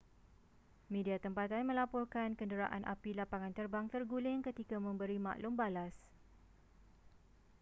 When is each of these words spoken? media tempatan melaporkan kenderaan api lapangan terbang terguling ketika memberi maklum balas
media 0.93 1.17
tempatan 1.25 1.61
melaporkan 1.69 2.29
kenderaan 2.39 2.81
api 2.93 3.11
lapangan 3.19 3.53
terbang 3.57 3.85
terguling 3.93 4.39
ketika 4.47 4.77
memberi 4.85 5.17
maklum 5.27 5.53
balas 5.61 5.93